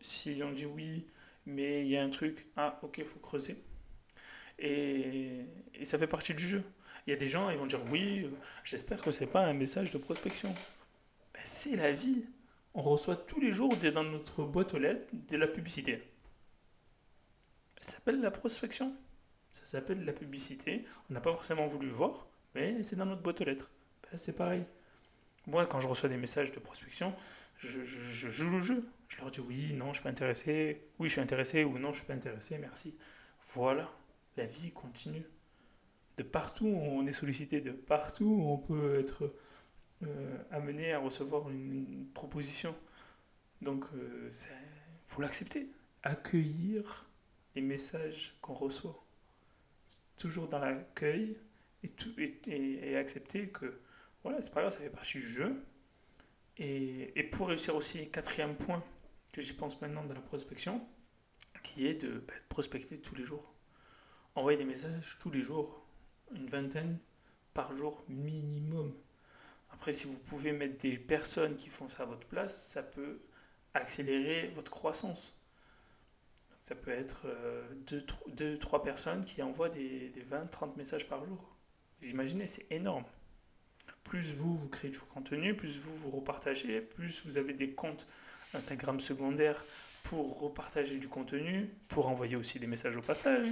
s'ils 0.00 0.42
ont 0.44 0.52
dit 0.52 0.66
oui, 0.66 1.06
mais 1.46 1.82
il 1.82 1.88
y 1.88 1.96
a 1.96 2.02
un 2.02 2.10
truc, 2.10 2.46
ah 2.56 2.78
ok, 2.82 2.98
il 2.98 3.04
faut 3.04 3.18
creuser. 3.18 3.62
Et, 4.58 5.44
ça 5.82 5.98
fait 5.98 6.06
partie 6.06 6.32
du 6.32 6.46
jeu. 6.46 6.62
Il 7.06 7.10
y 7.10 7.12
a 7.12 7.16
des 7.16 7.26
gens, 7.26 7.50
ils 7.50 7.58
vont 7.58 7.66
dire 7.66 7.80
oui, 7.90 8.30
j'espère 8.62 9.02
que 9.02 9.10
c'est 9.10 9.26
pas 9.26 9.44
un 9.44 9.52
message 9.52 9.90
de 9.90 9.98
prospection. 9.98 10.54
Ben, 11.34 11.40
c'est 11.44 11.76
la 11.76 11.92
vie. 11.92 12.24
On 12.72 12.82
reçoit 12.82 13.16
tous 13.16 13.40
les 13.40 13.52
jours 13.52 13.76
dans 13.76 14.04
notre 14.04 14.44
boîte 14.44 14.72
aux 14.72 14.78
lettres 14.78 15.06
de 15.12 15.36
la 15.36 15.46
publicité. 15.46 16.02
Ça 17.84 17.96
s'appelle 17.96 18.22
la 18.22 18.30
prospection. 18.30 18.96
Ça 19.52 19.66
s'appelle 19.66 20.06
la 20.06 20.14
publicité. 20.14 20.86
On 21.10 21.12
n'a 21.12 21.20
pas 21.20 21.32
forcément 21.32 21.66
voulu 21.66 21.88
le 21.88 21.92
voir, 21.92 22.26
mais 22.54 22.82
c'est 22.82 22.96
dans 22.96 23.04
notre 23.04 23.20
boîte 23.20 23.42
aux 23.42 23.44
lettres. 23.44 23.70
Ben, 24.04 24.16
c'est 24.16 24.32
pareil. 24.32 24.64
Moi, 25.46 25.66
quand 25.66 25.80
je 25.80 25.86
reçois 25.86 26.08
des 26.08 26.16
messages 26.16 26.50
de 26.50 26.60
prospection, 26.60 27.14
je, 27.58 27.82
joue 27.82 28.50
le 28.50 28.60
jeu. 28.60 28.88
Je 29.08 29.18
leur 29.18 29.30
dis 29.30 29.40
oui, 29.40 29.74
non, 29.74 29.88
je 29.88 29.96
suis 29.96 30.02
pas 30.02 30.08
intéressé, 30.08 30.80
oui, 30.98 31.08
je 31.08 31.12
suis 31.12 31.20
intéressé, 31.20 31.62
ou 31.64 31.78
non, 31.78 31.92
je 31.92 31.98
suis 31.98 32.06
pas 32.06 32.14
intéressé, 32.14 32.56
merci. 32.56 32.94
Voilà, 33.52 33.92
la 34.38 34.46
vie 34.46 34.72
continue. 34.72 35.26
De 36.16 36.22
partout, 36.22 36.66
on 36.66 37.06
est 37.06 37.12
sollicité, 37.12 37.60
de 37.60 37.72
partout, 37.72 38.46
on 38.46 38.56
peut 38.56 38.98
être 38.98 39.34
euh, 40.04 40.38
amené 40.50 40.94
à 40.94 41.00
recevoir 41.00 41.50
une, 41.50 42.06
proposition. 42.14 42.74
Donc, 43.60 43.84
il 43.92 44.00
euh, 44.00 44.30
faut 45.06 45.20
l'accepter. 45.20 45.68
Accueillir 46.02 47.10
les 47.54 47.62
messages 47.62 48.36
qu'on 48.40 48.54
reçoit. 48.54 49.04
Toujours 50.18 50.48
dans 50.48 50.58
l'accueil 50.58 51.36
et, 51.82 51.90
et, 52.18 52.90
et, 52.90 52.96
accepter 52.96 53.48
que 53.48 53.80
voilà, 54.22 54.40
c'est 54.40 54.52
pas 54.52 54.60
grave, 54.60 54.72
ça 54.72 54.78
fait 54.78 54.90
partie 54.90 55.18
du 55.18 55.28
jeu. 55.28 55.62
Et, 56.56 57.18
et 57.18 57.24
pour 57.24 57.48
réussir 57.48 57.74
aussi, 57.74 58.08
quatrième 58.10 58.56
point 58.56 58.82
que 59.32 59.42
j'y 59.42 59.52
pense 59.52 59.80
maintenant 59.80 60.04
dans 60.04 60.14
la 60.14 60.20
prospection, 60.20 60.86
qui 61.62 61.86
est 61.86 61.94
de, 61.94 62.20
bah, 62.20 62.34
prospecter 62.48 62.98
tous 62.98 63.14
les 63.14 63.24
jours. 63.24 63.52
Envoyer 64.34 64.58
des 64.58 64.64
messages 64.64 65.18
tous 65.20 65.30
les 65.30 65.42
jours, 65.42 65.84
une 66.32 66.46
vingtaine 66.46 66.98
par 67.52 67.76
jour 67.76 68.04
minimum. 68.08 68.94
Après, 69.70 69.92
si 69.92 70.06
vous 70.06 70.18
pouvez 70.18 70.52
mettre 70.52 70.78
des 70.78 70.96
personnes 70.96 71.56
qui 71.56 71.68
font 71.68 71.88
ça 71.88 72.04
à 72.04 72.06
votre 72.06 72.26
place, 72.26 72.68
ça 72.68 72.82
peut 72.82 73.20
accélérer 73.74 74.48
votre 74.54 74.70
croissance. 74.70 75.43
Ça 76.64 76.74
peut 76.74 76.92
être 76.92 77.26
2-3 77.86 78.06
euh, 78.40 78.78
personnes 78.78 79.22
qui 79.22 79.42
envoient 79.42 79.68
des, 79.68 80.08
des 80.08 80.24
20-30 80.24 80.78
messages 80.78 81.06
par 81.06 81.22
jour. 81.26 81.54
Vous 82.00 82.08
imaginez, 82.08 82.46
c'est 82.46 82.64
énorme. 82.70 83.04
Plus 84.02 84.32
vous, 84.32 84.56
vous 84.56 84.68
créez 84.68 84.90
du 84.90 84.98
contenu, 84.98 85.54
plus 85.54 85.78
vous, 85.78 85.94
vous 85.96 86.10
repartagez, 86.10 86.80
plus 86.80 87.22
vous 87.26 87.36
avez 87.36 87.52
des 87.52 87.74
comptes 87.74 88.06
Instagram 88.54 88.98
secondaires 88.98 89.62
pour 90.04 90.40
repartager 90.40 90.96
du 90.96 91.06
contenu, 91.06 91.68
pour 91.88 92.08
envoyer 92.08 92.34
aussi 92.34 92.58
des 92.58 92.66
messages 92.66 92.96
au 92.96 93.02
passage. 93.02 93.48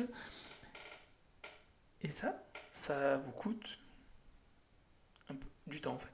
Et 2.00 2.08
ça, 2.08 2.42
ça 2.70 3.18
vous 3.18 3.32
coûte 3.32 3.78
du 5.66 5.82
temps 5.82 5.92
en 5.92 5.98
fait. 5.98 6.08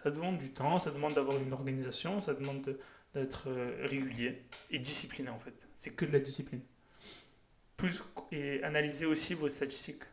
Ça 0.00 0.10
demande 0.10 0.38
du 0.38 0.52
temps, 0.52 0.78
ça 0.78 0.92
demande 0.92 1.14
d'avoir 1.14 1.38
une 1.38 1.52
organisation, 1.52 2.20
ça 2.20 2.34
demande 2.34 2.62
de, 2.62 2.78
d'être 3.16 3.48
euh, 3.48 3.86
régulier 3.86 4.42
et 4.70 4.78
discipliné 4.78 5.30
en 5.30 5.38
fait. 5.38 5.68
C'est 5.74 5.90
que 5.90 6.04
de 6.04 6.12
la 6.12 6.20
discipline. 6.20 6.60
Plus, 7.76 8.02
et 8.32 8.62
analyser 8.62 9.06
aussi 9.06 9.34
vos 9.34 9.48
statistiques. 9.48 10.04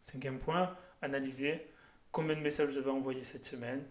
Cinquième 0.00 0.38
point, 0.38 0.76
analyser 1.02 1.66
combien 2.12 2.36
de 2.36 2.40
messages 2.40 2.68
vous 2.68 2.78
avez 2.78 2.90
envoyés 2.90 3.22
cette 3.22 3.44
semaine. 3.44 3.84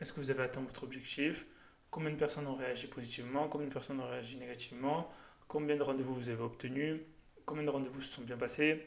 Est-ce 0.00 0.12
que 0.12 0.20
vous 0.20 0.30
avez 0.30 0.42
atteint 0.42 0.60
votre 0.60 0.82
objectif? 0.82 1.46
Combien 1.90 2.10
de 2.10 2.16
personnes 2.16 2.46
ont 2.46 2.56
réagi 2.56 2.88
positivement? 2.88 3.48
Combien 3.48 3.68
de 3.68 3.72
personnes 3.72 4.00
ont 4.00 4.08
réagi 4.08 4.36
négativement? 4.36 5.08
Combien 5.48 5.76
de 5.76 5.82
rendez-vous 5.82 6.14
vous 6.14 6.28
avez 6.28 6.42
obtenus? 6.42 7.00
Combien 7.44 7.64
de 7.64 7.70
rendez-vous 7.70 8.00
se 8.00 8.12
sont 8.12 8.22
bien 8.22 8.36
passés? 8.36 8.84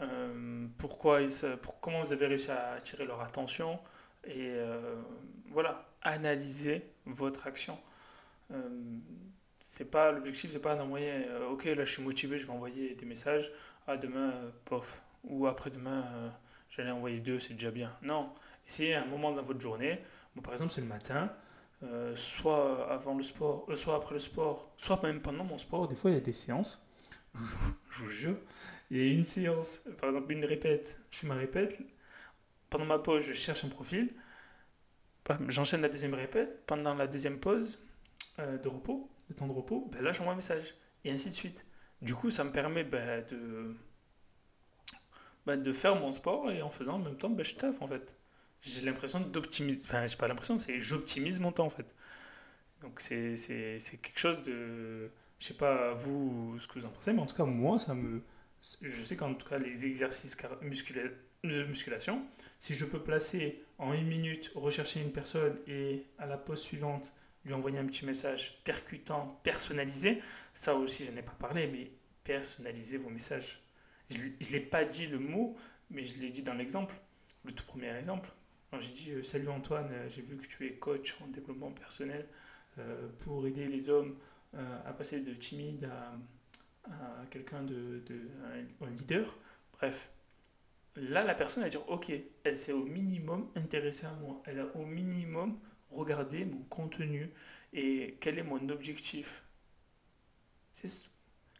Euh, 0.00 0.66
pourquoi 0.78 1.20
pour, 1.62 1.80
comment 1.80 2.02
vous 2.02 2.12
avez 2.12 2.26
réussi 2.26 2.50
à 2.50 2.72
attirer 2.72 3.04
leur 3.04 3.20
attention? 3.20 3.78
Et 4.26 4.52
euh, 4.54 4.96
voilà 5.50 5.88
analyser 6.02 6.82
votre 7.06 7.46
action. 7.46 7.78
Euh, 8.52 8.58
c'est 9.58 9.90
pas 9.90 10.12
l'objectif, 10.12 10.52
c'est 10.52 10.60
pas 10.60 10.74
d'envoyer. 10.74 11.26
Euh, 11.28 11.48
ok, 11.48 11.64
là 11.64 11.84
je 11.84 11.92
suis 11.92 12.02
motivé, 12.02 12.38
je 12.38 12.46
vais 12.46 12.52
envoyer 12.52 12.94
des 12.94 13.06
messages. 13.06 13.52
Ah 13.86 13.96
demain, 13.96 14.32
pof. 14.64 15.02
Ou 15.24 15.46
après 15.46 15.70
demain, 15.70 16.04
j'allais 16.70 16.90
envoyer 16.90 17.18
deux, 17.18 17.38
c'est 17.38 17.54
déjà 17.54 17.70
bien. 17.70 17.92
Non, 18.02 18.32
essayez 18.66 18.94
un 18.94 19.06
moment 19.06 19.32
dans 19.32 19.42
votre 19.42 19.60
journée. 19.60 20.00
Bon, 20.34 20.42
par 20.42 20.52
exemple, 20.52 20.72
c'est 20.72 20.80
le 20.80 20.86
matin. 20.86 21.32
soit 22.14 22.88
avant 22.90 23.14
le 23.16 23.22
sport, 23.24 23.66
soit 23.74 23.96
après 23.96 24.14
le 24.14 24.20
sport, 24.20 24.72
soit 24.76 25.02
même 25.02 25.20
pendant 25.20 25.44
mon 25.44 25.58
sport. 25.58 25.88
Des 25.88 25.96
fois, 25.96 26.10
il 26.10 26.14
y 26.14 26.16
a 26.16 26.20
des 26.20 26.32
séances. 26.32 26.86
je 27.90 28.04
vous 28.04 28.08
jure, 28.08 28.36
il 28.90 28.98
y 28.98 29.00
a 29.00 29.12
une 29.12 29.24
séance, 29.24 29.82
par 29.98 30.10
exemple 30.10 30.32
une 30.32 30.44
répète. 30.44 31.00
Je 31.10 31.18
fais 31.18 31.26
ma 31.26 31.34
répète. 31.34 31.82
Pendant 32.70 32.84
ma 32.84 32.98
pause, 32.98 33.24
je 33.24 33.32
cherche 33.32 33.64
un 33.64 33.68
profil. 33.68 34.14
J'enchaîne 35.48 35.82
la 35.82 35.88
deuxième 35.88 36.14
répète. 36.14 36.64
Pendant 36.66 36.94
la 36.94 37.06
deuxième 37.06 37.38
pause 37.38 37.78
euh, 38.38 38.58
de 38.58 38.68
repos, 38.68 39.10
de 39.28 39.34
temps 39.34 39.46
de 39.46 39.52
repos, 39.52 39.88
ben 39.92 40.02
là 40.02 40.12
j'envoie 40.12 40.32
un 40.32 40.36
message. 40.36 40.74
Et 41.04 41.10
ainsi 41.10 41.28
de 41.28 41.34
suite. 41.34 41.64
Du 42.02 42.14
coup, 42.14 42.30
ça 42.30 42.44
me 42.44 42.52
permet 42.52 42.84
ben, 42.84 43.24
de, 43.30 43.74
ben, 45.46 45.60
de 45.60 45.72
faire 45.72 45.96
mon 45.96 46.12
sport 46.12 46.50
et 46.50 46.62
en 46.62 46.70
faisant 46.70 46.94
en 46.94 46.98
même 46.98 47.16
temps, 47.16 47.30
ben, 47.30 47.44
je 47.44 47.54
taffe 47.54 47.80
en 47.80 47.88
fait. 47.88 48.16
j'ai 48.60 48.82
l'impression 48.82 49.20
d'optimiser. 49.20 49.84
Enfin, 49.86 50.06
j'ai 50.06 50.16
pas 50.16 50.28
l'impression, 50.28 50.58
c'est 50.58 50.80
j'optimise 50.80 51.40
mon 51.40 51.52
temps 51.52 51.66
en 51.66 51.70
fait. 51.70 51.86
Donc 52.80 53.00
c'est, 53.00 53.34
quelque 54.02 54.18
chose 54.18 54.42
de. 54.42 55.10
Je 55.38 55.46
sais 55.46 55.54
pas 55.54 55.94
vous 55.94 56.56
ce 56.60 56.66
que 56.66 56.78
vous 56.78 56.86
en 56.86 56.90
pensez, 56.90 57.12
mais 57.12 57.20
en 57.22 57.26
tout 57.26 57.36
cas, 57.36 57.44
moi, 57.44 57.78
ça 57.78 57.94
me. 57.94 58.22
Je 58.82 59.02
sais 59.04 59.16
qu'en 59.16 59.34
tout 59.34 59.48
cas, 59.48 59.58
les 59.58 59.86
exercices 59.86 60.36
musculaires 60.62 61.12
de 61.44 61.64
musculation, 61.64 62.24
si 62.58 62.74
je 62.74 62.84
peux 62.84 63.02
placer 63.02 63.62
en 63.78 63.92
une 63.92 64.06
minute, 64.06 64.50
rechercher 64.54 65.00
une 65.00 65.12
personne 65.12 65.56
et 65.66 66.06
à 66.18 66.26
la 66.26 66.38
pause 66.38 66.60
suivante, 66.60 67.12
lui 67.44 67.54
envoyer 67.54 67.78
un 67.78 67.86
petit 67.86 68.04
message 68.04 68.60
percutant, 68.64 69.40
personnalisé, 69.42 70.20
ça 70.52 70.74
aussi, 70.74 71.04
je 71.04 71.12
n'en 71.12 71.18
ai 71.18 71.22
pas 71.22 71.36
parlé, 71.38 71.68
mais 71.68 71.90
personnaliser 72.24 72.98
vos 72.98 73.10
messages. 73.10 73.62
Je 74.10 74.18
ne 74.18 74.52
l'ai 74.52 74.60
pas 74.60 74.84
dit 74.84 75.06
le 75.06 75.18
mot, 75.18 75.56
mais 75.90 76.02
je 76.02 76.18
l'ai 76.20 76.30
dit 76.30 76.42
dans 76.42 76.54
l'exemple, 76.54 76.94
le 77.44 77.52
tout 77.52 77.64
premier 77.64 77.96
exemple. 77.96 78.30
J'ai 78.78 78.92
dit 78.92 79.10
euh, 79.12 79.22
Salut 79.22 79.48
Antoine, 79.48 79.88
euh, 79.90 80.08
j'ai 80.08 80.22
vu 80.22 80.36
que 80.36 80.46
tu 80.46 80.66
es 80.66 80.74
coach 80.74 81.16
en 81.22 81.28
développement 81.28 81.70
personnel 81.70 82.26
euh, 82.78 83.08
pour 83.20 83.46
aider 83.46 83.66
les 83.66 83.88
hommes 83.88 84.16
à 84.86 84.92
passer 84.94 85.20
de 85.20 85.34
timide 85.34 85.86
à, 86.84 87.26
quelqu'un 87.28 87.62
de, 87.62 88.02
de 88.06 88.30
leader. 88.96 89.36
Bref, 89.74 90.10
là, 90.96 91.24
la 91.24 91.34
personne 91.34 91.62
va 91.62 91.68
dire, 91.68 91.88
ok, 91.88 92.12
elle 92.44 92.56
s'est 92.56 92.72
au 92.72 92.84
minimum 92.84 93.48
intéressée 93.54 94.06
à 94.06 94.12
moi. 94.12 94.42
Elle 94.46 94.60
a 94.60 94.76
au 94.76 94.84
minimum 94.84 95.58
regardé 95.90 96.44
mon 96.44 96.62
contenu 96.64 97.30
et 97.72 98.16
quel 98.20 98.38
est 98.38 98.42
mon 98.42 98.68
objectif. 98.68 99.44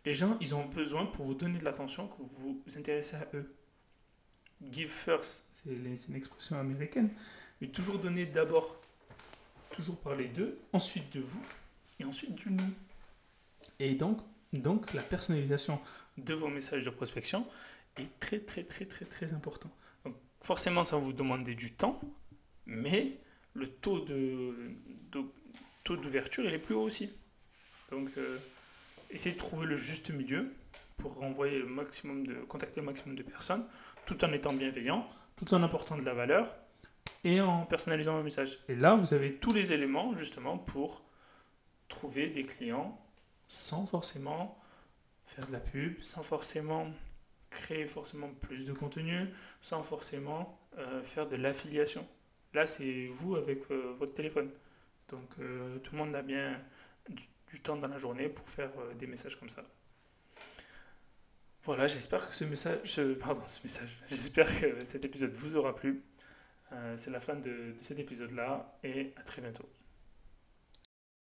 Les 0.05 0.13
gens, 0.13 0.37
ils 0.41 0.55
ont 0.55 0.67
besoin 0.67 1.07
pour 1.07 1.25
vous 1.25 1.35
donner 1.35 1.59
de 1.59 1.65
l'attention 1.65 2.09
que 2.09 2.23
vous 2.23 2.63
vous 2.65 2.79
intéressez 2.79 3.17
à 3.17 3.27
eux. 3.35 3.55
Give 4.71 4.89
first, 4.89 5.45
c'est 5.53 5.71
une 5.71 6.15
expression 6.15 6.59
américaine. 6.59 7.11
Mais 7.61 7.69
toujours 7.69 7.99
donner 7.99 8.25
d'abord, 8.25 8.81
toujours 9.71 9.97
parler 9.97 10.29
d'eux, 10.29 10.59
ensuite 10.73 11.13
de 11.13 11.21
vous, 11.21 11.43
et 11.99 12.05
ensuite 12.05 12.35
du 12.35 12.51
nous. 12.51 12.73
Et 13.79 13.95
donc, 13.95 14.21
donc 14.53 14.93
la 14.95 15.03
personnalisation 15.03 15.81
de 16.19 16.35
vos 16.35 16.49
messages 16.49 16.85
de 16.85 16.91
prospection, 16.91 17.47
est 17.97 18.19
très 18.21 18.39
très 18.39 18.65
très 18.65 18.85
très 18.85 19.05
très 19.05 19.33
important. 19.33 19.71
Donc 20.05 20.15
forcément, 20.41 20.85
ça 20.85 20.97
va 20.97 21.03
vous 21.03 21.13
demander 21.13 21.55
du 21.55 21.73
temps, 21.73 22.01
mais 22.67 23.19
le 23.55 23.69
taux 23.69 24.01
de, 24.01 24.55
taux 25.85 25.97
d'ouverture 25.97 26.45
il 26.45 26.53
est 26.53 26.59
plus 26.59 26.75
haut 26.75 26.83
aussi. 26.83 27.13
Donc 27.91 28.11
euh, 28.19 28.39
essayez 29.11 29.35
de 29.35 29.41
trouver 29.41 29.67
le 29.67 29.77
juste 29.77 30.11
milieu 30.11 30.53
pour 30.97 31.23
le 31.23 31.67
maximum 31.67 32.27
de 32.27 32.35
contacter 32.45 32.81
le 32.81 32.87
maximum 32.87 33.17
de 33.17 33.23
personnes, 33.23 33.65
tout 34.07 34.25
en 34.25 34.33
étant 34.33 34.53
bienveillant, 34.53 35.07
tout 35.37 35.53
en 35.55 35.63
apportant 35.63 35.97
de 35.97 36.03
la 36.03 36.15
valeur 36.15 36.57
et 37.25 37.41
en 37.41 37.65
personnalisant 37.67 38.17
vos 38.17 38.23
messages. 38.23 38.59
Et 38.69 38.75
là, 38.75 38.95
vous 38.95 39.15
avez 39.15 39.35
tous 39.35 39.53
les 39.53 39.73
éléments 39.73 40.15
justement 40.15 40.59
pour 40.59 41.03
trouver 41.89 42.29
des 42.29 42.45
clients 42.45 43.01
sans 43.49 43.87
forcément 43.87 44.59
faire 45.25 45.47
de 45.47 45.53
la 45.53 45.61
pub, 45.61 46.01
sans 46.03 46.23
forcément 46.23 46.89
créer 47.51 47.87
forcément 47.87 48.29
plus 48.29 48.65
de 48.65 48.73
contenu 48.73 49.29
sans 49.61 49.83
forcément 49.83 50.59
euh, 50.79 51.03
faire 51.03 51.29
de 51.29 51.37
l'affiliation. 51.37 52.07
Là, 52.55 52.67
c'est 52.67 53.09
vous 53.19 53.37
avec 53.37 53.71
euh, 53.71 53.95
votre 53.99 54.15
téléphone. 54.15 54.51
Donc, 55.09 55.29
euh, 55.39 55.79
tout 55.79 55.93
le 55.93 55.99
monde 55.99 56.15
a 56.15 56.23
bien 56.23 56.61
du, 57.09 57.61
temps 57.61 57.77
dans 57.77 57.89
la 57.89 57.99
journée 57.99 58.29
pour 58.29 58.49
faire 58.49 58.71
des 58.99 59.07
messages 59.07 59.39
comme 59.39 59.49
ça. 59.49 59.65
Voilà, 61.63 61.87
j'espère 61.87 62.29
que 62.29 62.35
ce 62.35 62.45
message, 62.45 63.01
pardon, 63.19 63.43
ce 63.47 63.63
message, 63.63 63.99
j'espère 64.09 64.61
que 64.61 64.85
cet 64.85 65.05
épisode 65.05 65.35
vous 65.37 65.57
aura 65.57 65.75
plu. 65.75 66.03
c'est 66.97 67.11
la 67.11 67.19
fin 67.19 67.35
de 67.35 67.75
cet 67.79 67.99
épisode-là 67.99 68.79
et 68.85 69.15
à 69.17 69.23
très 69.23 69.41
bientôt. 69.41 69.67